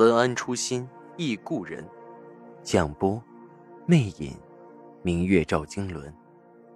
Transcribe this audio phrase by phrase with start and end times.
[0.00, 1.86] 文安初心忆故人，
[2.62, 3.22] 蒋波，
[3.84, 4.34] 魅影，
[5.02, 6.10] 明月照经纶，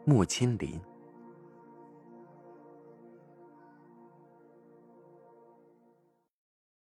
[0.04, 0.78] 木千林。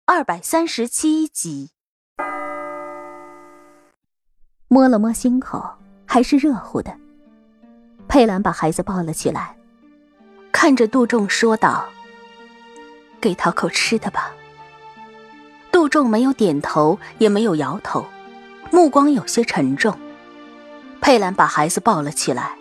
[0.05, 1.71] 二百三十七集，
[4.69, 5.67] 摸了摸心口，
[6.05, 6.95] 还是热乎的。
[8.07, 9.57] 佩兰把孩子抱了起来，
[10.53, 11.89] 看着杜仲说道
[13.23, 14.35] ：“给他口吃的吧。”
[15.87, 18.05] 杜仲没有点头，也没有摇头，
[18.73, 19.95] 目光有些沉重。
[21.01, 22.57] 佩兰把孩子抱了起来，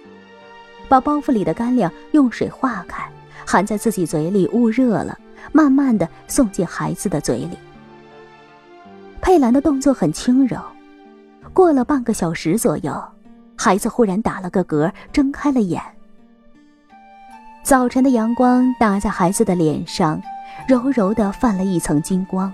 [0.87, 3.03] 把包袱里的干粮用水化开，
[3.43, 5.17] 含在自己嘴里捂热了，
[5.51, 7.57] 慢慢的送进孩子的嘴里。
[9.23, 10.59] 佩兰的动作很轻柔，
[11.51, 13.03] 过了半个小时左右，
[13.57, 15.81] 孩子忽然打了个嗝，睁开了眼。
[17.63, 20.21] 早晨的阳光打在孩子的脸上，
[20.67, 22.53] 柔柔的泛了一层金光。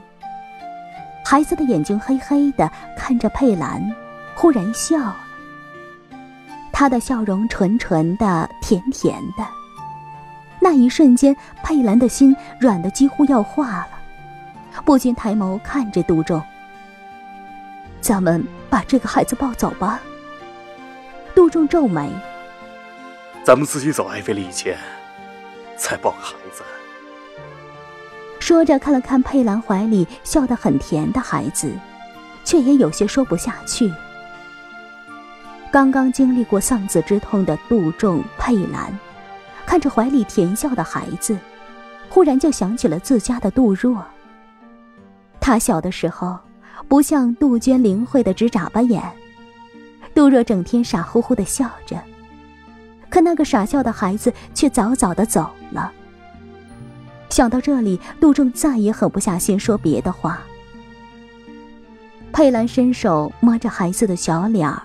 [1.32, 3.82] 孩子的眼睛黑黑的，看着佩兰，
[4.36, 5.16] 忽然笑了。
[6.74, 9.48] 他的笑容纯纯的、甜甜的。
[10.60, 13.92] 那一瞬间，佩兰的心软的几乎要化了，
[14.84, 16.44] 不禁抬眸看着杜仲
[18.02, 20.02] ：“咱们把这个孩子抱走吧。”
[21.34, 22.12] 杜仲皱眉
[23.42, 24.76] ：“咱们自己走，还费力气，
[25.78, 26.62] 再抱个孩子。”
[28.52, 31.72] 说着，看了看佩兰怀里笑得很甜的孩子，
[32.44, 33.90] 却也有些说不下去。
[35.72, 38.94] 刚刚经历过丧子之痛的杜仲、佩兰，
[39.66, 41.38] 看着怀里甜笑的孩子，
[42.10, 44.06] 忽然就想起了自家的杜若。
[45.40, 46.38] 他小的时候，
[46.90, 49.02] 不像杜鹃灵慧的直眨巴眼，
[50.14, 51.98] 杜若整天傻乎乎的笑着，
[53.10, 55.90] 可那个傻笑的孩子却早早的走了。
[57.32, 60.42] 想到这里，杜仲再也狠不下心说别的话。
[62.34, 64.82] 佩兰伸手摸着孩子的小脸儿，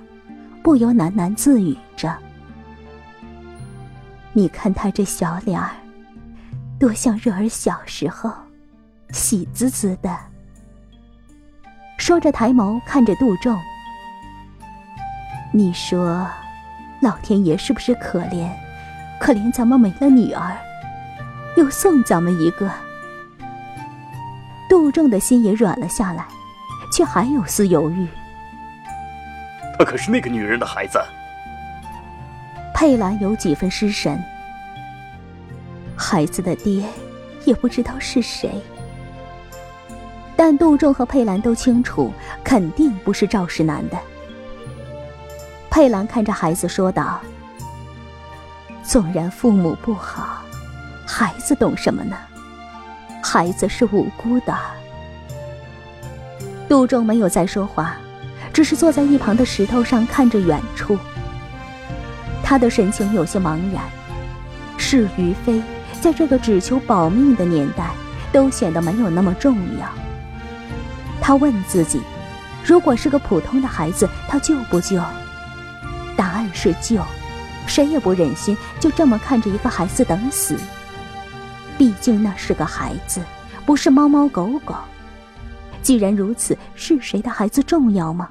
[0.62, 2.16] 不由喃喃自语着
[4.32, 5.70] ：“你看他这小脸儿，
[6.78, 8.32] 多像若儿小时候，
[9.10, 10.16] 喜滋滋的。”
[11.98, 13.58] 说着抬眸看着杜仲
[15.52, 16.24] ：“你说，
[17.02, 18.48] 老天爷是不是可怜？
[19.18, 20.56] 可怜咱们没了女儿？”
[21.56, 22.70] 又送咱们一个，
[24.68, 26.26] 杜仲的心也软了下来，
[26.92, 28.06] 却还有丝犹豫。
[29.78, 30.98] 他可是那个女人的孩子。
[32.74, 34.22] 佩兰有几分失神，
[35.96, 36.84] 孩子的爹
[37.46, 38.50] 也不知道是谁，
[40.36, 42.12] 但杜仲和佩兰都清楚，
[42.44, 43.96] 肯定不是赵世南的。
[45.70, 47.18] 佩兰看着孩子说道
[48.84, 50.35] ：“纵然父母不好。”
[51.18, 52.14] 孩子懂什么呢？
[53.22, 54.54] 孩子是无辜的。
[56.68, 57.96] 杜仲没有再说话，
[58.52, 60.98] 只是坐在一旁的石头上看着远处。
[62.42, 63.82] 他的神情有些茫然。
[64.76, 65.62] 是与非，
[66.02, 67.92] 在这个只求保命的年代，
[68.30, 69.88] 都显得没有那么重要。
[71.18, 72.02] 他问自己：
[72.62, 75.00] 如果是个普通的孩子，他救不救？
[76.14, 77.00] 答案是救。
[77.66, 80.58] 谁也不忍心就这么看着一个孩子等死。
[81.78, 83.22] 毕竟那是个孩子，
[83.64, 84.74] 不是猫猫狗狗。
[85.82, 88.30] 既然如此，是谁的孩子重要吗？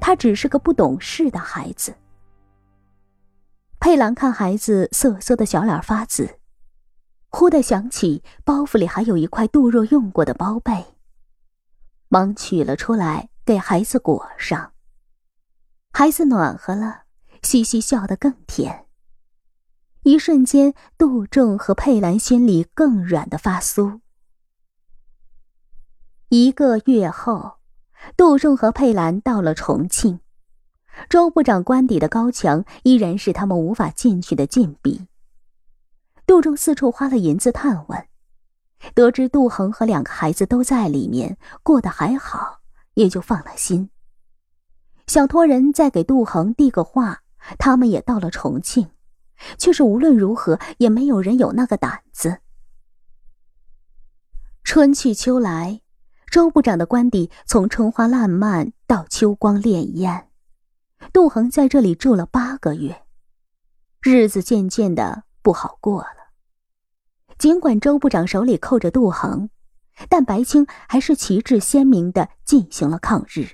[0.00, 1.94] 他只是个不懂事的孩子。
[3.80, 6.38] 佩兰看孩子瑟瑟的小脸发紫，
[7.28, 10.84] 忽的想起包袱里还有一块杜若用过的包被，
[12.08, 14.72] 忙取了出来给孩子裹上。
[15.92, 17.02] 孩子暖和了，
[17.42, 18.83] 嘻嘻笑得更甜。
[20.04, 24.00] 一瞬间，杜仲和佩兰心里更软的发酥。
[26.28, 27.54] 一个月后，
[28.14, 30.20] 杜仲和佩兰到了重庆，
[31.08, 35.06] 周部长官邸的高墙依然是他们无法进去的禁闭。
[36.26, 38.06] 杜仲四处花了银子探问，
[38.94, 42.58] 得知杜恒和两个孩子都在里面，过得还好，
[42.92, 43.88] 也就放了心。
[45.06, 47.22] 想托人再给杜恒递个话，
[47.58, 48.90] 他们也到了重庆。
[49.58, 52.38] 却是无论如何也没有人有那个胆子。
[54.62, 55.82] 春去秋来，
[56.30, 60.24] 周部长的官邸从春花烂漫到秋光潋滟，
[61.12, 63.02] 杜恒在这里住了八个月，
[64.00, 66.32] 日子渐渐的不好过了。
[67.36, 69.50] 尽管周部长手里扣着杜恒，
[70.08, 73.50] 但白青还是旗帜鲜明的进行了抗日。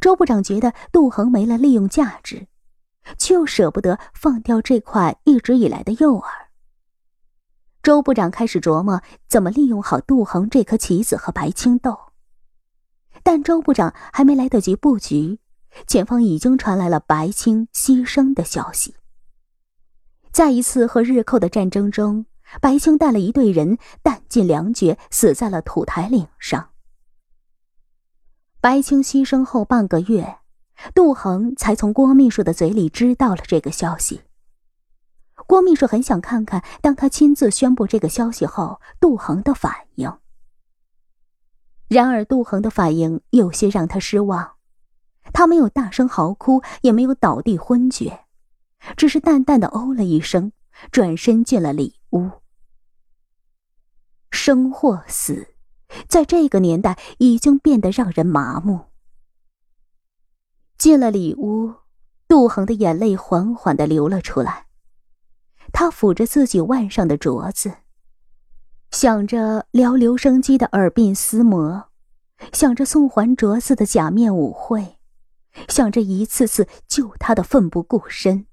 [0.00, 2.46] 周部长觉得杜恒没了利用价值，
[3.18, 6.24] 却又舍不得放掉这块一直以来的诱饵。
[7.82, 11.98] 周部长开始琢磨怎么利用好杜恒这颗棋子和白青豆，
[13.22, 15.38] 但周部长还没来得及布局，
[15.86, 18.94] 前方已经传来了白青牺牲的消息。
[20.32, 22.24] 在一次和日寇的战争中，
[22.60, 26.70] 白青带了一队人弹尽粮绝，死在了土台岭上。
[28.60, 30.38] 白青牺牲后半个月，
[30.92, 34.22] 杜恒才从郭秘书的嘴里知道了这个消息。
[35.46, 40.12] 郭秘书很想看看，当他亲自宣布这个消息后，杜恒的反应。
[41.88, 44.52] 然而，杜恒的反应有些让他失望。
[45.32, 48.24] 他没有大声嚎哭，也没有倒地昏厥，
[48.96, 50.52] 只是淡淡的哦了一声，
[50.90, 52.30] 转身进了里屋。
[54.30, 55.48] 生或死，
[56.08, 58.80] 在这个年代已经变得让人麻木。
[60.76, 61.74] 进了里屋，
[62.28, 64.66] 杜恒的眼泪缓缓的流了出来。
[65.72, 67.74] 他抚着自己腕上的镯子，
[68.90, 71.90] 想着撩留声机的耳鬓厮磨，
[72.52, 74.98] 想着送还镯子的假面舞会，
[75.68, 78.46] 想着一次次救他的奋不顾身。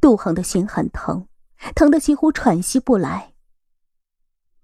[0.00, 1.28] 杜恒的心很疼，
[1.74, 3.34] 疼得几乎喘息不来。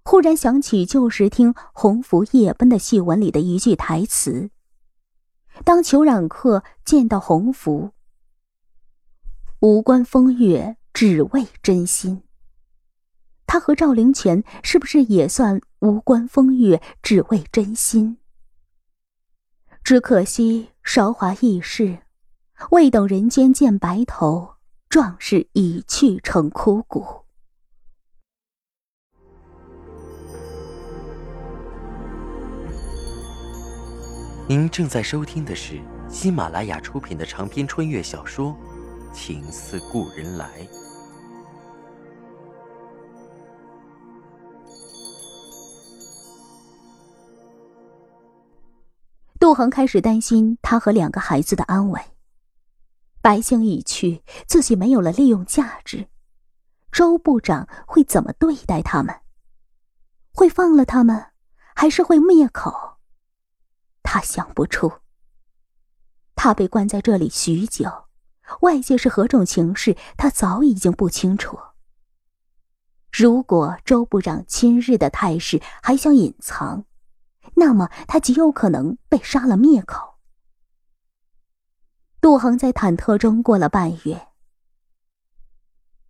[0.05, 4.51] 忽然想起旧时听《鸿福夜奔》的戏文里的一句台词
[5.63, 7.91] ：“当裘冉客见到鸿福，
[9.61, 12.23] 无关风月。”只为真心。
[13.49, 18.19] 他和赵灵泉是不是也算无关风月，只为真心？
[19.83, 21.99] 只可惜韶华易逝，
[22.71, 24.55] 未等人间见白头，
[24.89, 27.24] 壮士已去成枯骨。
[34.47, 38.55] 您正在收听的是喜马拉雅出品的长篇穿越小说
[39.15, 40.47] 《情似故人来》。
[49.41, 51.99] 杜恒开始担心他和两个孩子的安危。
[53.23, 56.07] 白星已去，自己没有了利用价值，
[56.93, 59.15] 周部长会怎么对待他们？
[60.35, 61.29] 会放了他们，
[61.75, 62.84] 还是会灭口？
[64.15, 64.93] 他想不出。
[66.37, 68.05] 他被关在这里许久，
[68.61, 71.59] 外界是何种情势，他早已经不清楚。
[73.11, 76.85] 如果周部长亲日的态势还想隐藏，
[77.55, 80.15] 那么他极有可能被杀了灭口。
[82.21, 84.29] 杜恒在忐忑中过了半月。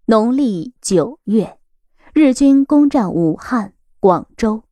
[0.04, 1.58] 农历九月，
[2.12, 4.64] 日军攻占武汉、广州，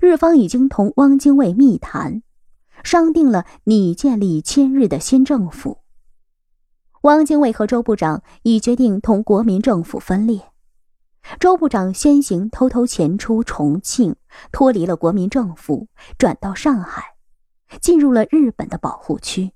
[0.00, 2.22] 日方已经同汪精卫密谈，
[2.86, 5.80] 商定了拟建立亲日的新政府。
[7.02, 10.52] 汪精卫和周部长已决定同国民政府分裂。
[11.40, 14.14] 周部长先行偷偷潜出重庆，
[14.52, 17.16] 脱离了国民政府，转到上海，
[17.80, 19.50] 进入了日本的保护区。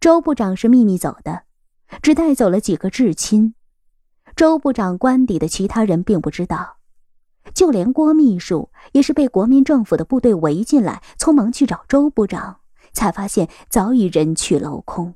[0.00, 1.44] 周部长是秘密走的，
[2.02, 3.54] 只带走了几个至亲。
[4.34, 6.78] 周部长官邸的其他人并不知道，
[7.54, 12.60] 就连郭秘书也是被国民政府的部队围进来，匆忙去找周部长，
[12.92, 15.14] 才发现早已人去楼空。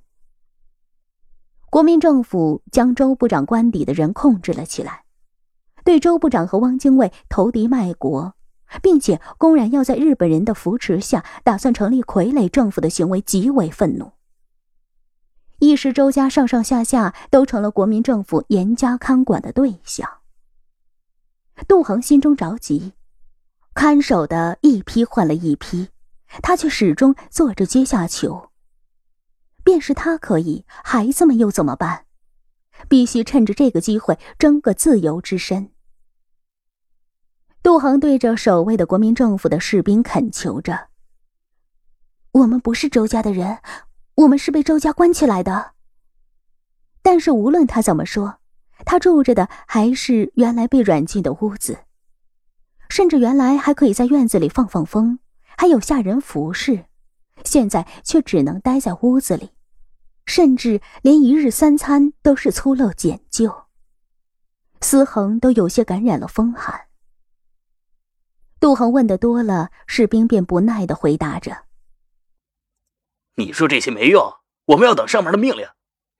[1.68, 5.04] 国民政府将周部长官邸的人控制了起来，
[5.84, 8.34] 对周部长和汪精卫投敌卖国，
[8.82, 14.12] 并且公然要在日本人的扶持下打算成立傀儡政府的行为极为愤怒。
[15.58, 20.08] 一时，周家上上下下都成了国民政府严加看管的对象。
[21.68, 22.92] 杜恒心中着急，
[23.74, 25.88] 看守的一批换了一批，
[26.42, 28.50] 他却始终做着阶下囚。
[29.64, 32.04] 便是他可以，孩子们又怎么办？
[32.88, 35.70] 必须趁着这个机会争个自由之身。
[37.62, 40.88] 杜恒对着守卫的国民政府的士兵恳求着
[42.30, 43.58] ：“我们不是周家的人，
[44.14, 45.72] 我们是被周家关起来的。”
[47.02, 48.38] 但是无论他怎么说，
[48.86, 51.80] 他住着的还是原来被软禁的屋子，
[52.88, 55.18] 甚至原来还可以在院子里放放风，
[55.58, 56.86] 还有下人服侍，
[57.44, 59.50] 现在却只能待在屋子里。
[60.24, 63.66] 甚至连一日三餐都是粗陋简旧。
[64.80, 66.86] 思恒都有些感染了风寒。
[68.58, 71.64] 杜恒问的多了，士兵便不耐的回答着
[73.36, 74.32] ：“你说这些没用，
[74.66, 75.66] 我们要等上面的命令。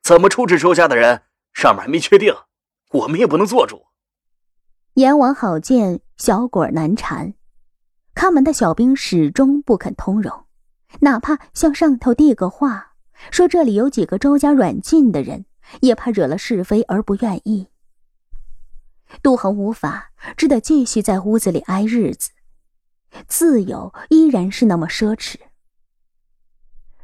[0.03, 1.23] 怎么处置收下的人？
[1.53, 2.35] 上面还没确定，
[2.93, 3.87] 我们也不能做主。”
[4.95, 7.35] 阎王好见小鬼难缠，
[8.15, 10.47] 看门的小兵始终不肯通融，
[11.01, 12.95] 哪怕向上头递个话，
[13.31, 15.45] 说这里有几个周家软禁的人，
[15.81, 17.69] 也怕惹了是非而不愿意。
[19.23, 22.31] 杜恒无法，只得继续在屋子里挨日子。
[23.29, 25.37] 自由依然是那么奢侈。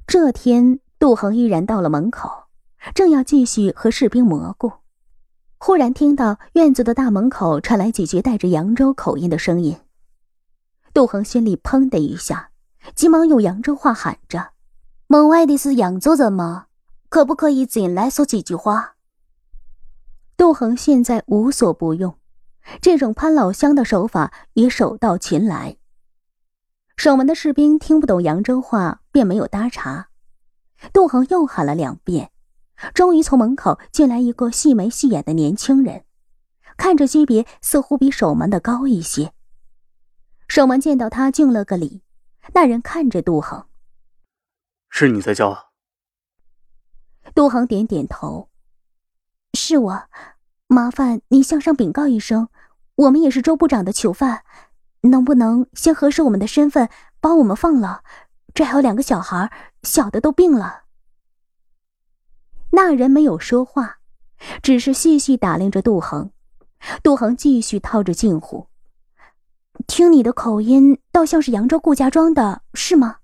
[0.06, 2.48] 这天，杜恒依然到了门口，
[2.94, 4.72] 正要继续和士兵蘑菇，
[5.64, 9.78] 忽然听到院子的大门口传来几句带着扬州口音的声音。
[10.92, 12.50] 杜恒心里砰的一下，
[12.97, 14.50] 急忙用扬州话喊着
[15.07, 16.66] ：“门外的是扬州人吗？
[17.09, 18.97] 可不可以进来说几句话？”
[20.37, 22.19] 杜恒现在无所不用，
[22.81, 25.76] 这种攀老乡的手法也手到擒来。
[26.97, 30.09] 守门的士兵听不懂扬州话，便没有搭茬。
[30.92, 32.31] 杜恒又喊了两遍，
[32.94, 36.04] 终于从门口进来一个细眉细眼的年轻人，
[36.76, 39.32] 看着级别似乎比守门的高一些。
[40.48, 42.02] 守门见到他，敬了个礼。
[42.54, 43.66] 那人看着杜恒
[44.90, 45.66] ：“是你在叫啊？”
[47.34, 48.48] 杜恒点点头
[49.54, 50.02] ：“是我。
[50.66, 52.48] 麻烦你向上禀告一声，
[52.96, 54.44] 我们也是周部长的囚犯。”
[55.04, 56.88] 能不能先核实我们的身份，
[57.20, 58.04] 把我们放了？
[58.54, 59.50] 这还有两个小孩，
[59.82, 60.84] 小的都病了。
[62.84, 63.98] 那人没有说话，
[64.60, 66.32] 只是细细打量着杜恒。
[67.00, 68.66] 杜恒继续套着近乎
[69.86, 73.18] ：“听你的口音，倒像是扬州顾家庄的，是吗？”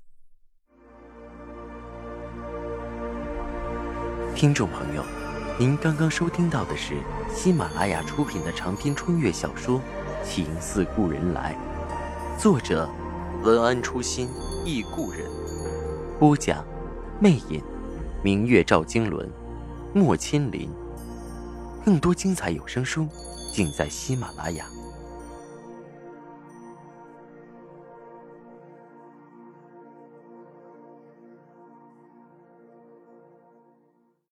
[4.37, 5.03] 听众朋友，
[5.59, 6.95] 您刚刚收听到的是
[7.35, 9.81] 喜马拉雅出品的长篇穿越小说
[10.23, 11.59] 《情似故人来》。
[12.41, 12.89] 作者：
[13.43, 14.29] 文安初心
[14.65, 15.29] 忆故人，
[16.17, 16.65] 播讲：
[17.19, 17.61] 魅影，
[18.23, 19.29] 明月照经纶，
[19.95, 20.71] 莫千林。
[21.85, 23.07] 更多精彩有声书，
[23.53, 24.67] 尽在喜马拉雅。